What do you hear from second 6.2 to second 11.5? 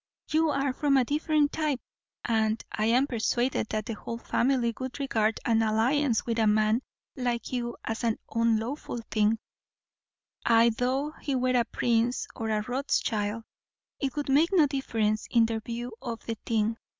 with a man like you as an unlawful thing; ay, though he were